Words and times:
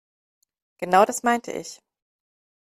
Genau 0.79 1.05
das 1.05 1.21
meinte 1.21 1.51
ich. 1.51 1.79